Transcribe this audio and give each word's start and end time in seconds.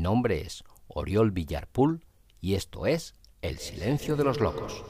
Mi 0.00 0.04
nombre 0.04 0.40
es 0.40 0.64
Oriol 0.88 1.30
Villarpool 1.30 2.02
y 2.40 2.54
esto 2.54 2.86
es 2.86 3.16
El 3.42 3.58
Silencio 3.58 4.16
de 4.16 4.24
los 4.24 4.40
Locos. 4.40 4.82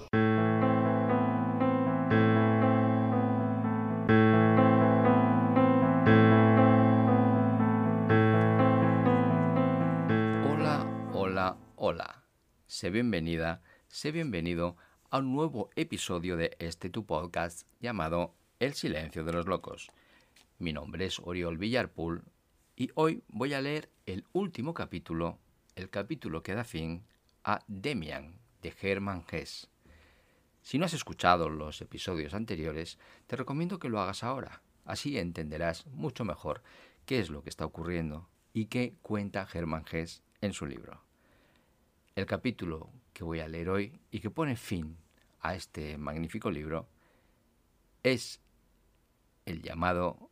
Hola, 10.47 10.87
hola, 11.13 11.57
hola. 11.75 12.23
Sé 12.69 12.91
bienvenida, 12.91 13.63
sé 13.89 14.13
bienvenido 14.13 14.77
a 15.11 15.19
un 15.19 15.35
nuevo 15.35 15.71
episodio 15.75 16.37
de 16.37 16.57
este 16.61 16.89
tu 16.89 17.05
podcast 17.05 17.67
llamado 17.81 18.37
El 18.61 18.75
Silencio 18.75 19.25
de 19.25 19.33
los 19.33 19.47
Locos. 19.49 19.91
Mi 20.61 20.73
nombre 20.73 21.07
es 21.07 21.19
Oriol 21.19 21.59
Villarpool 21.59 22.23
y 22.81 22.91
hoy 22.95 23.23
voy 23.29 23.53
a 23.53 23.61
leer 23.61 23.91
el 24.07 24.25
último 24.33 24.73
capítulo, 24.73 25.39
el 25.77 25.91
capítulo 25.91 26.43
que 26.43 26.55
da 26.55 26.65
fin 26.65 27.05
a 27.45 27.63
Demian 27.69 28.41
de 28.63 28.75
Hermann 28.81 29.23
Hesse. 29.31 29.69
Si 30.63 30.79
no 30.79 30.87
has 30.87 30.95
escuchado 30.95 31.51
los 31.51 31.83
episodios 31.83 32.33
anteriores, 32.33 32.99
te 33.27 33.37
recomiendo 33.37 33.79
que 33.79 33.91
lo 33.91 34.01
hagas 34.01 34.25
ahora. 34.25 34.63
Así 34.87 35.19
entenderás 35.19 35.87
mucho 35.89 36.25
mejor 36.25 36.63
qué 37.05 37.21
es 37.21 37.29
lo 37.29 37.43
que 37.43 37.51
está 37.51 37.67
ocurriendo 37.67 38.31
y 38.55 38.65
qué 38.65 38.95
cuenta 39.03 39.47
Hermann 39.53 39.85
Hesse 39.93 40.23
en 40.41 40.55
su 40.55 40.65
libro. 40.65 41.05
El 42.15 42.25
capítulo 42.25 42.89
que 43.13 43.25
voy 43.25 43.41
a 43.41 43.49
leer 43.49 43.69
hoy 43.69 44.01
y 44.11 44.21
que 44.21 44.31
pone 44.31 44.57
fin 44.57 44.97
a 45.41 45.55
este 45.55 45.99
magnífico 45.99 46.51
libro 46.51 46.89
es 48.03 48.41
el 49.45 49.61
llamado 49.61 50.30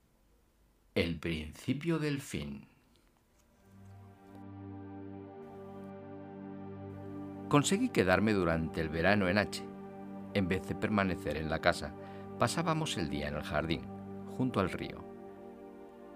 el 0.98 1.16
principio 1.16 2.00
del 2.00 2.20
fin. 2.20 2.66
Conseguí 7.48 7.90
quedarme 7.90 8.32
durante 8.32 8.80
el 8.80 8.88
verano 8.88 9.28
en 9.28 9.38
H. 9.38 9.62
En 10.34 10.48
vez 10.48 10.66
de 10.66 10.74
permanecer 10.74 11.36
en 11.36 11.50
la 11.50 11.60
casa, 11.60 11.94
pasábamos 12.40 12.96
el 12.96 13.10
día 13.10 13.28
en 13.28 13.36
el 13.36 13.44
jardín, 13.44 13.82
junto 14.36 14.58
al 14.58 14.70
río. 14.70 15.05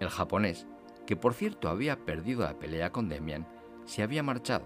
El 0.01 0.09
japonés, 0.09 0.67
que 1.07 1.15
por 1.15 1.33
cierto 1.33 1.69
había 1.69 2.03
perdido 2.03 2.43
la 2.43 2.59
pelea 2.59 2.91
con 2.91 3.07
Demian, 3.07 3.47
se 3.85 4.03
había 4.03 4.21
marchado. 4.21 4.65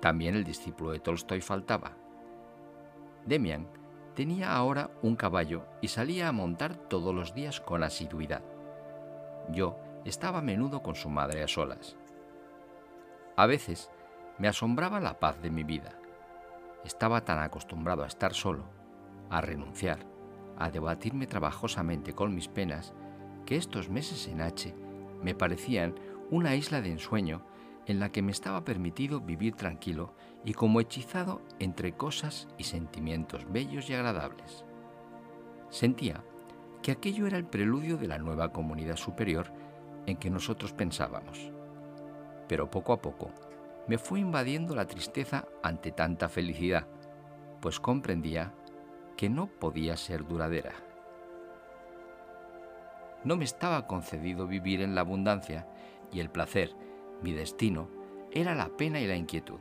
También 0.00 0.34
el 0.34 0.42
discípulo 0.42 0.90
de 0.90 0.98
Tolstoy 0.98 1.40
faltaba. 1.40 1.96
Demian 3.24 3.68
tenía 4.16 4.52
ahora 4.52 4.90
un 5.00 5.14
caballo 5.14 5.64
y 5.80 5.86
salía 5.86 6.26
a 6.26 6.32
montar 6.32 6.74
todos 6.74 7.14
los 7.14 7.34
días 7.34 7.60
con 7.60 7.84
asiduidad. 7.84 8.42
Yo 9.50 9.78
estaba 10.04 10.38
a 10.38 10.42
menudo 10.42 10.82
con 10.82 10.94
su 10.94 11.08
madre 11.08 11.42
a 11.42 11.48
solas. 11.48 11.96
A 13.36 13.46
veces 13.46 13.90
me 14.38 14.48
asombraba 14.48 15.00
la 15.00 15.18
paz 15.18 15.40
de 15.42 15.50
mi 15.50 15.64
vida. 15.64 15.98
Estaba 16.84 17.24
tan 17.24 17.38
acostumbrado 17.38 18.02
a 18.02 18.08
estar 18.08 18.34
solo, 18.34 18.64
a 19.30 19.40
renunciar, 19.40 20.06
a 20.58 20.70
debatirme 20.70 21.26
trabajosamente 21.26 22.12
con 22.12 22.34
mis 22.34 22.48
penas, 22.48 22.92
que 23.46 23.56
estos 23.56 23.88
meses 23.88 24.28
en 24.28 24.40
H 24.40 24.74
me 25.22 25.34
parecían 25.34 25.94
una 26.30 26.54
isla 26.54 26.80
de 26.80 26.90
ensueño 26.90 27.42
en 27.86 28.00
la 28.00 28.10
que 28.10 28.22
me 28.22 28.32
estaba 28.32 28.64
permitido 28.64 29.20
vivir 29.20 29.54
tranquilo 29.54 30.14
y 30.44 30.54
como 30.54 30.80
hechizado 30.80 31.42
entre 31.58 31.92
cosas 31.92 32.48
y 32.58 32.64
sentimientos 32.64 33.50
bellos 33.50 33.90
y 33.90 33.94
agradables. 33.94 34.64
Sentía 35.70 36.22
que 36.82 36.92
aquello 36.92 37.26
era 37.26 37.38
el 37.38 37.44
preludio 37.44 37.96
de 37.96 38.08
la 38.08 38.18
nueva 38.18 38.52
comunidad 38.52 38.96
superior 38.96 39.46
en 40.06 40.16
que 40.16 40.30
nosotros 40.30 40.72
pensábamos. 40.72 41.52
Pero 42.48 42.70
poco 42.70 42.92
a 42.92 43.00
poco 43.00 43.30
me 43.86 43.98
fue 43.98 44.20
invadiendo 44.20 44.74
la 44.74 44.86
tristeza 44.86 45.46
ante 45.62 45.92
tanta 45.92 46.28
felicidad, 46.28 46.86
pues 47.60 47.80
comprendía 47.80 48.52
que 49.16 49.28
no 49.28 49.46
podía 49.46 49.96
ser 49.96 50.26
duradera. 50.26 50.72
No 53.24 53.36
me 53.36 53.44
estaba 53.44 53.86
concedido 53.86 54.48
vivir 54.48 54.80
en 54.82 54.94
la 54.94 55.02
abundancia 55.02 55.68
y 56.12 56.20
el 56.20 56.30
placer, 56.30 56.74
mi 57.22 57.32
destino, 57.32 57.88
era 58.32 58.54
la 58.54 58.76
pena 58.76 59.00
y 59.00 59.06
la 59.06 59.14
inquietud. 59.14 59.60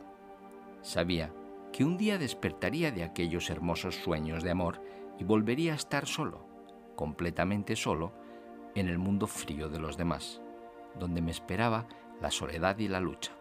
Sabía 0.82 1.32
que 1.72 1.86
un 1.86 1.98
día 1.98 2.18
despertaría 2.18 2.92
de 2.92 3.04
aquellos 3.04 3.50
hermosos 3.50 3.96
sueños 3.96 4.44
de 4.44 4.50
amor 4.50 4.82
y 5.20 5.24
volvería 5.24 5.74
a 5.74 5.76
estar 5.76 6.08
solo, 6.08 6.51
completamente 7.02 7.76
solo 7.76 8.12
en 8.76 8.88
el 8.88 9.00
mundo 9.00 9.26
frío 9.26 9.70
de 9.70 9.80
los 9.80 9.98
demás, 9.98 10.40
donde 11.00 11.20
me 11.20 11.32
esperaba 11.32 11.88
la 12.22 12.30
soledad 12.30 12.78
y 12.78 12.88
la 12.88 13.00
lucha, 13.00 13.32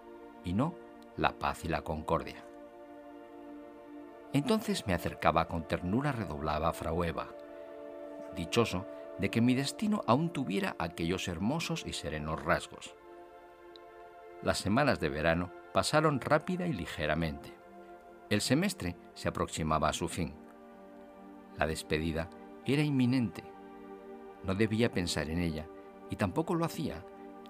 y 0.47 0.54
no 0.54 0.75
la 1.19 1.38
paz 1.38 1.66
y 1.66 1.69
la 1.69 1.82
concordia. 1.82 2.43
Entonces 4.32 4.87
me 4.87 4.94
acercaba 4.94 5.47
con 5.47 5.69
ternura 5.69 6.10
redoblaba 6.10 6.72
Frau 6.72 7.04
Eva, 7.04 7.28
dichoso 8.34 8.87
de 9.19 9.28
que 9.28 9.43
mi 9.43 9.54
destino 9.54 10.00
aún 10.06 10.32
tuviera 10.32 10.75
aquellos 10.78 11.28
hermosos 11.28 11.84
y 11.87 11.92
serenos 11.92 12.42
rasgos. 12.42 12.97
Las 14.42 14.56
semanas 14.56 15.00
de 15.00 15.10
verano 15.10 15.53
pasaron 15.75 16.22
rápida 16.22 16.66
y 16.66 16.72
ligeramente. 16.72 17.53
El 18.31 18.41
semestre 18.41 18.97
se 19.12 19.28
aproximaba 19.28 19.91
a 19.91 19.92
su 19.92 20.09
fin. 20.09 20.32
La 21.59 21.66
despedida 21.66 22.31
era 22.65 22.82
inminente. 22.82 23.50
No 24.45 24.55
debía 24.55 24.93
pensar 24.93 25.28
en 25.31 25.41
ella, 25.41 25.67
y 26.11 26.17
tampoco 26.17 26.55
lo 26.55 26.65
hacía, 26.65 27.05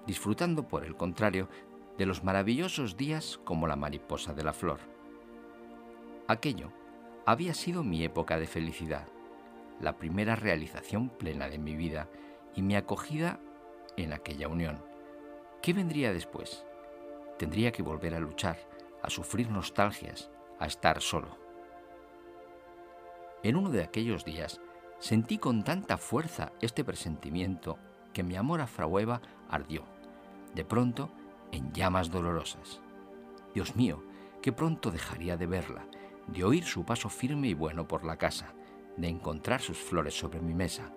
disfrutando 0.05 0.67
por 0.67 0.85
el 0.85 0.95
contrario 0.95 1.49
de 1.97 2.05
los 2.05 2.23
maravillosos 2.23 2.97
días 2.97 3.39
como 3.43 3.67
la 3.67 3.75
mariposa 3.75 4.33
de 4.33 4.43
la 4.43 4.53
flor. 4.53 4.79
Aquello 6.27 6.71
había 7.25 7.53
sido 7.53 7.83
mi 7.83 8.03
época 8.03 8.39
de 8.39 8.47
felicidad, 8.47 9.07
la 9.79 9.97
primera 9.97 10.35
realización 10.35 11.09
plena 11.09 11.49
de 11.49 11.57
mi 11.57 11.75
vida 11.75 12.09
y 12.55 12.61
mi 12.61 12.75
acogida 12.75 13.39
en 13.97 14.13
aquella 14.13 14.47
unión. 14.47 14.83
¿Qué 15.61 15.73
vendría 15.73 16.13
después? 16.13 16.65
Tendría 17.37 17.71
que 17.71 17.83
volver 17.83 18.15
a 18.15 18.19
luchar, 18.19 18.57
a 19.01 19.09
sufrir 19.09 19.49
nostalgias, 19.49 20.31
a 20.59 20.67
estar 20.67 21.01
solo. 21.01 21.37
En 23.43 23.55
uno 23.55 23.69
de 23.69 23.83
aquellos 23.83 24.23
días 24.23 24.61
Sentí 25.01 25.39
con 25.39 25.63
tanta 25.63 25.97
fuerza 25.97 26.51
este 26.61 26.83
presentimiento 26.83 27.79
que 28.13 28.21
mi 28.21 28.35
amor 28.35 28.61
a 28.61 28.67
Frau 28.67 28.99
Eva 28.99 29.19
ardió, 29.49 29.83
de 30.53 30.63
pronto 30.63 31.09
en 31.51 31.73
llamas 31.73 32.11
dolorosas. 32.11 32.81
Dios 33.55 33.75
mío, 33.75 34.03
qué 34.43 34.51
pronto 34.51 34.91
dejaría 34.91 35.37
de 35.37 35.47
verla, 35.47 35.87
de 36.27 36.43
oír 36.43 36.65
su 36.65 36.85
paso 36.85 37.09
firme 37.09 37.47
y 37.47 37.55
bueno 37.55 37.87
por 37.87 38.05
la 38.05 38.17
casa, 38.17 38.53
de 38.95 39.07
encontrar 39.07 39.59
sus 39.59 39.79
flores 39.79 40.13
sobre 40.13 40.39
mi 40.39 40.53
mesa. 40.53 40.91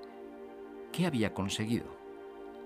¿Qué 0.92 1.06
había 1.06 1.32
conseguido? 1.32 1.86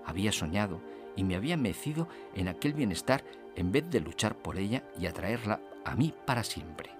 Había 0.05 0.33
soñado 0.33 0.81
y 1.15 1.23
me 1.23 1.37
había 1.37 1.55
mecido 1.55 2.09
en 2.35 2.49
aquel 2.49 2.73
bienestar 2.73 3.23
en 3.55 3.71
vez 3.71 3.89
de 3.89 4.01
luchar 4.01 4.35
por 4.35 4.57
ella 4.57 4.83
y 4.99 5.05
atraerla 5.05 5.61
a 5.85 5.95
mí 5.95 6.13
para 6.25 6.43
siempre. 6.43 6.98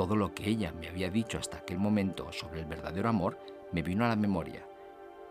Todo 0.00 0.16
lo 0.16 0.32
que 0.32 0.48
ella 0.48 0.72
me 0.72 0.88
había 0.88 1.10
dicho 1.10 1.36
hasta 1.36 1.58
aquel 1.58 1.78
momento 1.78 2.32
sobre 2.32 2.60
el 2.60 2.64
verdadero 2.64 3.10
amor 3.10 3.38
me 3.70 3.82
vino 3.82 4.02
a 4.02 4.08
la 4.08 4.16
memoria. 4.16 4.66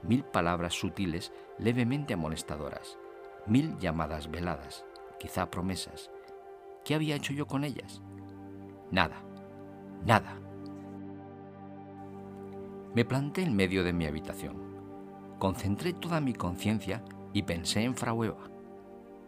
Mil 0.03 0.24
palabras 0.24 0.75
sutiles, 0.75 1.34
levemente 1.57 2.13
amonestadoras, 2.13 3.00
mil 3.47 3.75
llamadas 3.80 4.30
veladas, 4.30 4.85
quizá 5.19 5.50
promesas. 5.50 6.12
¿Qué 6.85 6.94
había 6.94 7.16
hecho 7.16 7.34
yo 7.34 7.47
con 7.47 7.63
ellas? 7.63 8.03
Nada, 8.91 9.24
nada. 10.06 10.40
Me 12.94 13.06
planté 13.06 13.41
en 13.41 13.56
medio 13.56 13.84
de 13.84 13.94
mi 13.94 14.06
habitación. 14.06 14.56
Concentré 15.40 15.94
toda 15.94 16.22
mi 16.22 16.36
conciencia 16.36 17.03
y 17.34 17.41
pensé 17.41 17.81
en 17.81 17.96
Frau 17.96 18.24
Eva. 18.24 18.51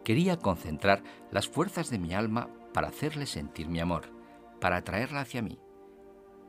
Quería 0.03 0.37
concentrar 0.37 1.01
las 1.31 1.47
fuerzas 1.47 1.89
de 1.89 1.97
mi 1.97 2.13
alma 2.13 2.47
para 2.75 2.89
hacerle 2.89 3.25
sentir 3.25 3.67
mi 3.69 3.79
amor 3.79 4.20
para 4.61 4.77
atraerla 4.77 5.21
hacia 5.21 5.41
mí. 5.41 5.59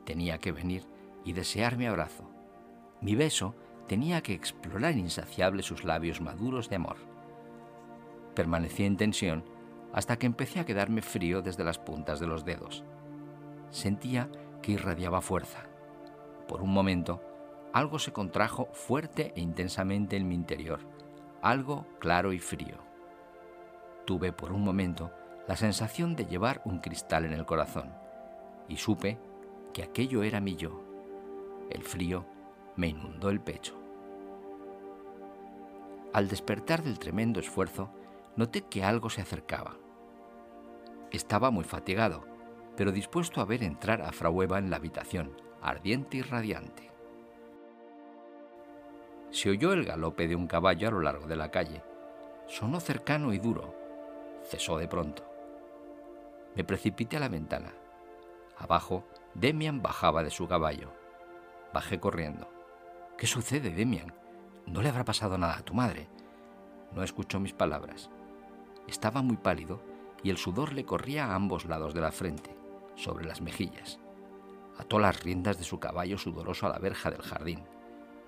Tenía 0.04 0.38
que 0.38 0.52
venir 0.52 0.86
y 1.24 1.32
desear 1.32 1.76
mi 1.76 1.86
abrazo. 1.86 2.30
Mi 3.00 3.16
beso 3.16 3.56
tenía 3.88 4.22
que 4.22 4.34
explorar 4.34 4.96
insaciable 4.96 5.62
sus 5.62 5.82
labios 5.82 6.20
maduros 6.20 6.68
de 6.68 6.76
amor. 6.76 6.98
Permanecí 8.34 8.84
en 8.84 8.96
tensión 8.96 9.44
hasta 9.92 10.18
que 10.18 10.26
empecé 10.26 10.60
a 10.60 10.66
quedarme 10.66 11.02
frío 11.02 11.42
desde 11.42 11.64
las 11.64 11.78
puntas 11.78 12.20
de 12.20 12.26
los 12.26 12.44
dedos. 12.44 12.84
Sentía 13.70 14.30
que 14.60 14.72
irradiaba 14.72 15.20
fuerza. 15.20 15.64
Por 16.46 16.62
un 16.62 16.72
momento, 16.72 17.22
algo 17.72 17.98
se 17.98 18.12
contrajo 18.12 18.68
fuerte 18.72 19.32
e 19.34 19.40
intensamente 19.40 20.16
en 20.16 20.28
mi 20.28 20.34
interior, 20.34 20.80
algo 21.40 21.86
claro 21.98 22.32
y 22.32 22.38
frío. 22.38 22.76
Tuve 24.04 24.32
por 24.32 24.52
un 24.52 24.62
momento 24.62 25.10
la 25.48 25.56
sensación 25.56 26.14
de 26.14 26.26
llevar 26.26 26.60
un 26.64 26.80
cristal 26.80 27.24
en 27.24 27.32
el 27.32 27.46
corazón 27.46 28.01
y 28.68 28.76
supe 28.76 29.18
que 29.72 29.82
aquello 29.82 30.22
era 30.22 30.40
mi 30.40 30.56
yo. 30.56 30.82
El 31.70 31.82
frío 31.82 32.26
me 32.76 32.88
inundó 32.88 33.30
el 33.30 33.40
pecho. 33.40 33.78
Al 36.12 36.28
despertar 36.28 36.82
del 36.82 36.98
tremendo 36.98 37.40
esfuerzo, 37.40 37.90
noté 38.36 38.62
que 38.62 38.84
algo 38.84 39.08
se 39.08 39.22
acercaba. 39.22 39.76
Estaba 41.10 41.50
muy 41.50 41.64
fatigado, 41.64 42.24
pero 42.76 42.92
dispuesto 42.92 43.40
a 43.40 43.44
ver 43.44 43.62
entrar 43.62 44.02
a 44.02 44.12
Frau 44.12 44.42
Eva 44.42 44.58
en 44.58 44.70
la 44.70 44.76
habitación, 44.76 45.32
ardiente 45.60 46.18
y 46.18 46.22
radiante. 46.22 46.90
Se 49.30 49.48
oyó 49.48 49.72
el 49.72 49.84
galope 49.84 50.28
de 50.28 50.36
un 50.36 50.46
caballo 50.46 50.88
a 50.88 50.90
lo 50.90 51.00
largo 51.00 51.26
de 51.26 51.36
la 51.36 51.50
calle. 51.50 51.82
Sonó 52.46 52.80
cercano 52.80 53.32
y 53.32 53.38
duro. 53.38 53.74
Cesó 54.44 54.76
de 54.76 54.88
pronto. 54.88 55.24
Me 56.54 56.64
precipité 56.64 57.16
a 57.16 57.20
la 57.20 57.28
ventana. 57.28 57.72
Abajo, 58.62 59.04
Demian 59.34 59.82
bajaba 59.82 60.22
de 60.22 60.30
su 60.30 60.48
caballo. 60.48 60.92
Bajé 61.74 62.00
corriendo. 62.00 62.48
¿Qué 63.18 63.26
sucede, 63.26 63.70
Demian? 63.70 64.14
¿No 64.66 64.80
le 64.80 64.88
habrá 64.88 65.04
pasado 65.04 65.36
nada 65.36 65.58
a 65.58 65.64
tu 65.64 65.74
madre? 65.74 66.08
No 66.92 67.02
escuchó 67.02 67.40
mis 67.40 67.52
palabras. 67.52 68.10
Estaba 68.88 69.22
muy 69.22 69.36
pálido 69.36 69.82
y 70.22 70.30
el 70.30 70.38
sudor 70.38 70.72
le 70.72 70.84
corría 70.84 71.26
a 71.26 71.34
ambos 71.34 71.66
lados 71.66 71.92
de 71.92 72.00
la 72.00 72.12
frente, 72.12 72.56
sobre 72.94 73.26
las 73.26 73.40
mejillas. 73.40 73.98
Ató 74.78 74.98
las 74.98 75.22
riendas 75.22 75.58
de 75.58 75.64
su 75.64 75.78
caballo 75.78 76.16
sudoroso 76.16 76.66
a 76.66 76.70
la 76.70 76.78
verja 76.78 77.10
del 77.10 77.22
jardín 77.22 77.64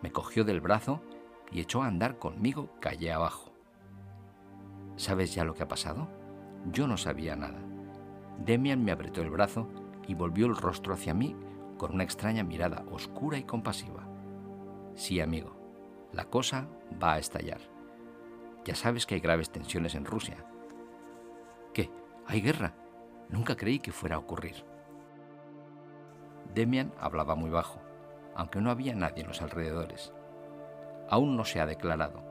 me 0.04 0.12
cogió 0.12 0.44
del 0.44 0.60
brazo 0.60 1.00
y 1.50 1.60
echó 1.60 1.82
a 1.82 1.86
andar 1.86 2.18
conmigo 2.18 2.68
calle 2.78 3.10
abajo. 3.10 3.54
¿Sabes 4.96 5.34
ya 5.34 5.46
lo 5.46 5.54
que 5.54 5.62
ha 5.62 5.68
pasado? 5.68 6.08
Yo 6.70 6.86
no 6.86 6.98
sabía 6.98 7.36
nada. 7.36 7.58
Demian 8.44 8.84
me 8.84 8.92
apretó 8.92 9.22
el 9.22 9.30
brazo 9.30 9.66
y 10.06 10.14
volvió 10.14 10.46
el 10.46 10.56
rostro 10.56 10.94
hacia 10.94 11.14
mí 11.14 11.36
con 11.78 11.94
una 11.94 12.04
extraña 12.04 12.44
mirada 12.44 12.84
oscura 12.90 13.38
y 13.38 13.44
compasiva. 13.44 14.06
Sí, 14.94 15.20
amigo, 15.20 15.56
la 16.12 16.24
cosa 16.24 16.68
va 17.02 17.14
a 17.14 17.18
estallar. 17.18 17.60
Ya 18.64 18.74
sabes 18.74 19.06
que 19.06 19.16
hay 19.16 19.20
graves 19.20 19.50
tensiones 19.50 19.94
en 19.94 20.04
Rusia. 20.04 20.36
¿Qué? 21.72 21.90
¿Hay 22.26 22.40
guerra? 22.40 22.74
Nunca 23.28 23.56
creí 23.56 23.78
que 23.78 23.92
fuera 23.92 24.16
a 24.16 24.20
ocurrir. 24.20 24.64
Demian 26.54 26.92
hablaba 27.00 27.34
muy 27.34 27.50
bajo 27.50 27.80
aunque 28.34 28.60
no 28.60 28.70
había 28.70 28.94
nadie 28.94 29.22
en 29.22 29.28
los 29.28 29.42
alrededores. 29.42 30.12
Aún 31.08 31.36
no 31.36 31.44
se 31.44 31.60
ha 31.60 31.66
declarado, 31.66 32.22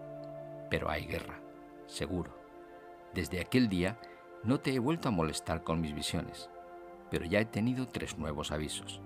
pero 0.70 0.90
hay 0.90 1.06
guerra, 1.06 1.40
seguro. 1.86 2.32
Desde 3.14 3.40
aquel 3.40 3.70
día 3.70 3.98
no 4.44 4.60
te 4.60 4.74
he 4.74 4.80
vuelto 4.80 5.08
a 5.08 5.12
molestar 5.12 5.64
con 5.64 5.80
mis 5.80 5.94
visiones, 5.94 6.50
pero 7.14 7.26
ya 7.26 7.40
he 7.40 7.46
tenido 7.46 7.88
tres 7.88 8.18
nuevos 8.18 8.52
avisos. 8.52 9.00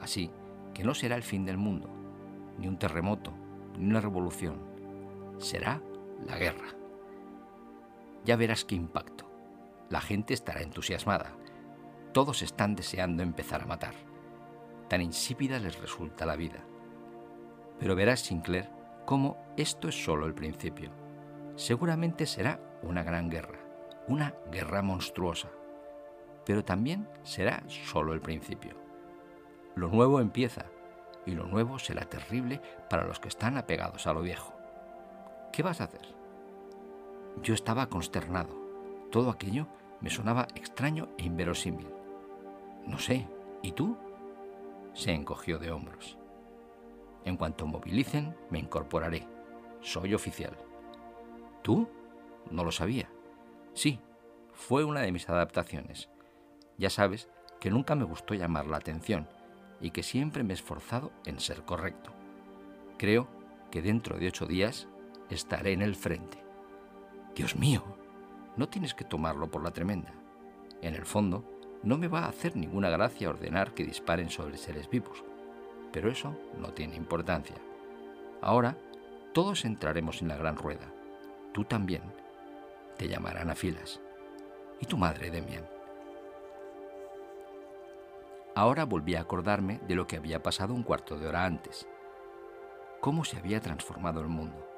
Así 0.00 0.30
que 0.72 0.84
no 0.84 0.94
será 0.94 1.16
el 1.16 1.22
fin 1.22 1.44
del 1.44 1.58
mundo, 1.58 1.90
ni 2.56 2.66
un 2.66 2.78
terremoto, 2.78 3.34
ni 3.76 3.84
una 3.84 4.00
revolución. 4.00 4.58
Será 5.36 5.82
la 6.26 6.38
guerra. 6.38 6.68
Ya 8.24 8.36
verás 8.36 8.64
qué 8.64 8.74
impacto. 8.74 9.30
La 9.90 10.00
gente 10.00 10.32
estará 10.32 10.62
entusiasmada. 10.62 11.36
Todos 12.14 12.40
están 12.40 12.74
deseando 12.74 13.22
empezar 13.22 13.60
a 13.60 13.66
matar 13.66 13.94
tan 14.92 15.00
insípida 15.00 15.58
les 15.58 15.80
resulta 15.80 16.26
la 16.26 16.36
vida. 16.36 16.66
Pero 17.80 17.96
verás, 17.96 18.20
Sinclair, 18.20 18.68
cómo 19.06 19.38
esto 19.56 19.88
es 19.88 20.04
solo 20.04 20.26
el 20.26 20.34
principio. 20.34 20.90
Seguramente 21.56 22.26
será 22.26 22.60
una 22.82 23.02
gran 23.02 23.30
guerra, 23.30 23.58
una 24.06 24.34
guerra 24.50 24.82
monstruosa, 24.82 25.48
pero 26.44 26.64
también 26.64 27.08
será 27.22 27.62
solo 27.68 28.12
el 28.12 28.20
principio. 28.20 28.74
Lo 29.74 29.88
nuevo 29.88 30.20
empieza 30.20 30.66
y 31.26 31.32
lo 31.32 31.44
nuevo 31.44 31.78
será 31.78 32.04
terrible 32.04 32.60
para 32.90 33.04
los 33.04 33.20
que 33.20 33.28
están 33.28 33.56
apegados 33.56 34.06
a 34.06 34.12
lo 34.12 34.22
viejo. 34.22 34.52
¿Qué 35.52 35.62
vas 35.62 35.80
a 35.80 35.84
hacer? 35.84 36.06
Yo 37.42 37.54
estaba 37.54 37.88
consternado. 37.88 38.60
Todo 39.10 39.30
aquello 39.30 39.66
me 40.00 40.10
sonaba 40.10 40.48
extraño 40.54 41.08
e 41.18 41.24
inverosímil. 41.24 41.88
No 42.86 42.98
sé, 42.98 43.28
¿y 43.62 43.72
tú? 43.72 43.96
se 44.94 45.12
encogió 45.12 45.58
de 45.58 45.70
hombros. 45.70 46.18
En 47.24 47.36
cuanto 47.36 47.66
movilicen, 47.66 48.36
me 48.50 48.58
incorporaré. 48.58 49.26
Soy 49.80 50.14
oficial. 50.14 50.56
¿Tú? 51.62 51.88
No 52.50 52.64
lo 52.64 52.72
sabía. 52.72 53.08
Sí, 53.74 54.00
fue 54.52 54.84
una 54.84 55.00
de 55.00 55.12
mis 55.12 55.28
adaptaciones. 55.28 56.08
Ya 56.82 56.90
sabes 56.90 57.28
que 57.60 57.70
nunca 57.70 57.94
me 57.94 58.02
gustó 58.02 58.34
llamar 58.34 58.66
la 58.66 58.76
atención 58.76 59.28
y 59.80 59.92
que 59.92 60.02
siempre 60.02 60.42
me 60.42 60.52
he 60.52 60.54
esforzado 60.54 61.12
en 61.26 61.38
ser 61.38 61.62
correcto. 61.62 62.10
Creo 62.98 63.28
que 63.70 63.82
dentro 63.82 64.18
de 64.18 64.26
ocho 64.26 64.46
días 64.46 64.88
estaré 65.30 65.74
en 65.74 65.82
el 65.82 65.94
frente. 65.94 66.42
Dios 67.36 67.54
mío, 67.54 67.84
no 68.56 68.68
tienes 68.68 68.94
que 68.94 69.04
tomarlo 69.04 69.48
por 69.48 69.62
la 69.62 69.70
tremenda. 69.70 70.12
En 70.80 70.96
el 70.96 71.06
fondo, 71.06 71.44
no 71.84 71.98
me 71.98 72.08
va 72.08 72.24
a 72.24 72.28
hacer 72.30 72.56
ninguna 72.56 72.90
gracia 72.90 73.28
ordenar 73.30 73.74
que 73.74 73.84
disparen 73.84 74.28
sobre 74.28 74.58
seres 74.58 74.90
vivos, 74.90 75.22
pero 75.92 76.10
eso 76.10 76.36
no 76.58 76.72
tiene 76.72 76.96
importancia. 76.96 77.58
Ahora 78.40 78.76
todos 79.32 79.64
entraremos 79.64 80.20
en 80.20 80.26
la 80.26 80.36
gran 80.36 80.56
rueda. 80.56 80.92
Tú 81.52 81.62
también. 81.62 82.02
Te 82.98 83.06
llamarán 83.06 83.50
a 83.50 83.54
filas. 83.54 84.00
¿Y 84.80 84.86
tu 84.86 84.96
madre, 84.96 85.30
Demian? 85.30 85.64
Ahora 88.54 88.84
volví 88.84 89.14
a 89.14 89.22
acordarme 89.22 89.80
de 89.88 89.94
lo 89.94 90.06
que 90.06 90.16
había 90.16 90.42
pasado 90.42 90.74
un 90.74 90.82
cuarto 90.82 91.18
de 91.18 91.26
hora 91.26 91.46
antes. 91.46 91.88
Cómo 93.00 93.24
se 93.24 93.38
había 93.38 93.60
transformado 93.60 94.20
el 94.20 94.28
mundo. 94.28 94.68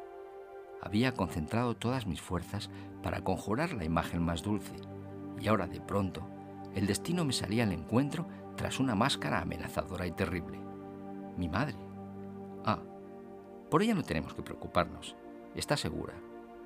Había 0.81 1.13
concentrado 1.15 1.77
todas 1.77 2.07
mis 2.07 2.21
fuerzas 2.21 2.71
para 3.03 3.25
conjurar 3.25 3.73
la 3.73 3.85
imagen 3.85 4.23
más 4.23 4.43
dulce, 4.43 4.77
y 5.41 5.49
ahora 5.49 5.67
de 5.67 5.81
pronto 5.81 6.23
el 6.75 6.87
destino 6.87 7.25
me 7.25 7.33
salía 7.33 7.65
al 7.65 7.73
encuentro 7.73 8.27
tras 8.57 8.79
una 8.79 8.95
máscara 8.95 9.41
amenazadora 9.41 10.07
y 10.07 10.13
terrible. 10.13 10.61
Mi 11.37 11.49
madre. 11.49 11.77
Ah, 12.65 12.81
por 13.71 13.83
ella 13.83 13.95
no 13.95 14.05
tenemos 14.05 14.35
que 14.35 14.43
preocuparnos. 14.43 15.17
Está 15.57 15.77
segura, 15.77 16.15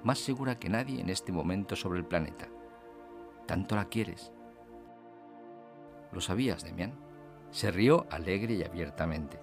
más 0.02 0.18
segura 0.18 0.56
que 0.56 0.68
nadie 0.68 1.00
en 1.00 1.08
este 1.08 1.32
momento 1.32 1.74
sobre 1.74 2.00
el 2.00 2.04
planeta. 2.04 2.48
¿Tanto 3.46 3.76
la 3.76 3.86
quieres? 3.86 4.30
¿Lo 6.12 6.20
sabías, 6.20 6.64
Demian? 6.64 6.92
Se 7.50 7.70
rió 7.70 8.06
alegre 8.10 8.54
y 8.54 8.64
abiertamente. 8.64 9.40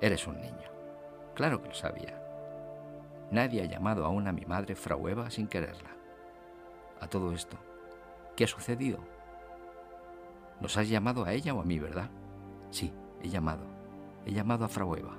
Eres 0.00 0.26
un 0.26 0.40
niño. 0.40 0.70
Claro 1.34 1.62
que 1.62 1.68
lo 1.68 1.74
sabía. 1.74 2.22
Nadie 3.30 3.62
ha 3.62 3.66
llamado 3.66 4.04
aún 4.04 4.26
a 4.26 4.32
mi 4.32 4.44
madre 4.46 4.74
Frau 4.74 5.06
Eva 5.08 5.30
sin 5.30 5.46
quererla. 5.46 5.90
A 7.00 7.06
todo 7.08 7.32
esto, 7.32 7.56
¿qué 8.36 8.44
ha 8.44 8.48
sucedido? 8.48 8.98
Nos 10.60 10.76
has 10.76 10.88
llamado 10.88 11.24
a 11.24 11.32
ella 11.32 11.54
o 11.54 11.60
a 11.60 11.64
mí, 11.64 11.78
¿verdad? 11.78 12.10
Sí, 12.70 12.92
he 13.22 13.28
llamado. 13.28 13.64
He 14.24 14.32
llamado 14.32 14.64
a 14.64 14.68
Frau 14.68 14.94
Eva. 14.96 15.16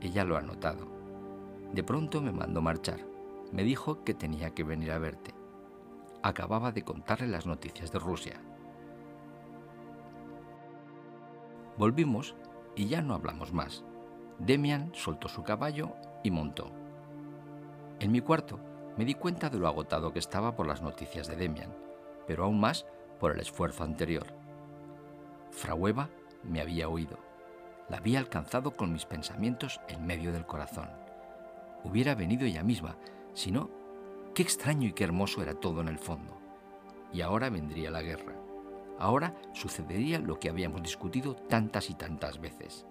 Ella 0.00 0.24
lo 0.24 0.36
ha 0.36 0.42
notado. 0.42 0.88
De 1.72 1.84
pronto 1.84 2.20
me 2.20 2.32
mandó 2.32 2.60
marchar. 2.60 3.00
Me 3.52 3.62
dijo 3.62 4.02
que 4.02 4.14
tenía 4.14 4.50
que 4.50 4.64
venir 4.64 4.90
a 4.90 4.98
verte. 4.98 5.34
Acababa 6.22 6.72
de 6.72 6.82
contarle 6.82 7.28
las 7.28 7.46
noticias 7.46 7.92
de 7.92 7.98
Rusia. 7.98 8.40
Volvimos 11.82 12.36
y 12.76 12.86
ya 12.86 13.02
no 13.02 13.12
hablamos 13.12 13.52
más. 13.52 13.82
Demian 14.38 14.92
soltó 14.94 15.26
su 15.26 15.42
caballo 15.42 15.96
y 16.22 16.30
montó. 16.30 16.70
En 17.98 18.12
mi 18.12 18.20
cuarto 18.20 18.60
me 18.96 19.04
di 19.04 19.14
cuenta 19.14 19.50
de 19.50 19.58
lo 19.58 19.66
agotado 19.66 20.12
que 20.12 20.20
estaba 20.20 20.54
por 20.54 20.68
las 20.68 20.80
noticias 20.80 21.26
de 21.26 21.34
Demian, 21.34 21.74
pero 22.24 22.44
aún 22.44 22.60
más 22.60 22.86
por 23.18 23.32
el 23.32 23.40
esfuerzo 23.40 23.82
anterior. 23.82 24.28
Fraueva 25.50 26.08
me 26.44 26.60
había 26.60 26.88
oído. 26.88 27.18
La 27.88 27.96
había 27.96 28.20
alcanzado 28.20 28.76
con 28.76 28.92
mis 28.92 29.04
pensamientos 29.04 29.80
en 29.88 30.06
medio 30.06 30.30
del 30.30 30.46
corazón. 30.46 30.88
Hubiera 31.82 32.14
venido 32.14 32.46
ella 32.46 32.62
misma, 32.62 32.96
si 33.34 33.50
no, 33.50 33.70
qué 34.36 34.42
extraño 34.44 34.86
y 34.86 34.92
qué 34.92 35.02
hermoso 35.02 35.42
era 35.42 35.54
todo 35.54 35.80
en 35.80 35.88
el 35.88 35.98
fondo. 35.98 36.38
Y 37.12 37.22
ahora 37.22 37.50
vendría 37.50 37.90
la 37.90 38.02
guerra. 38.02 38.34
Ahora 39.02 39.34
sucedería 39.52 40.20
lo 40.20 40.38
que 40.38 40.48
habíamos 40.48 40.80
discutido 40.80 41.34
tantas 41.34 41.90
y 41.90 41.94
tantas 41.94 42.40
veces. 42.40 42.86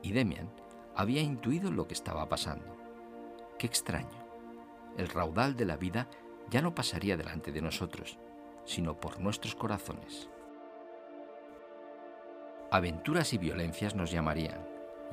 Y 0.00 0.12
Demian 0.12 0.50
había 0.94 1.20
intuido 1.20 1.70
lo 1.70 1.86
que 1.86 1.92
estaba 1.92 2.26
pasando. 2.26 2.74
Qué 3.58 3.66
extraño. 3.66 4.16
El 4.96 5.10
raudal 5.10 5.54
de 5.54 5.66
la 5.66 5.76
vida 5.76 6.08
ya 6.48 6.62
no 6.62 6.74
pasaría 6.74 7.18
delante 7.18 7.52
de 7.52 7.60
nosotros, 7.60 8.18
sino 8.64 8.98
por 8.98 9.20
nuestros 9.20 9.54
corazones. 9.54 10.30
Aventuras 12.70 13.34
y 13.34 13.36
violencias 13.36 13.94
nos 13.94 14.10
llamarían, 14.10 14.66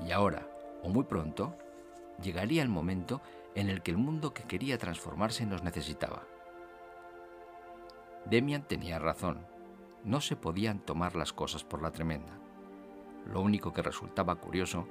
y 0.08 0.14
ahora, 0.14 0.48
o 0.84 0.88
muy 0.90 1.04
pronto, 1.04 1.58
llegaría 2.22 2.64
el 2.64 2.70
momento 2.70 3.22
en 3.56 3.68
el 3.68 3.82
que 3.82 3.92
el 3.92 3.98
mundo 3.98 4.34
que 4.34 4.44
quería 4.44 4.78
transformarse 4.78 5.46
nos 5.46 5.64
necesitaba. 5.64 6.24
Demian 8.26 8.66
tenía 8.66 9.00
razón, 9.00 9.46
no 10.04 10.22
se 10.22 10.36
podían 10.36 10.80
tomar 10.80 11.16
las 11.16 11.34
cosas 11.34 11.64
por 11.64 11.82
la 11.82 11.92
tremenda. 11.92 12.38
Lo 13.26 13.42
único 13.42 13.74
que 13.74 13.82
resultaba 13.82 14.36
curioso 14.36 14.88